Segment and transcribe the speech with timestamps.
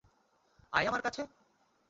[0.73, 1.21] আয় আমার কাছে!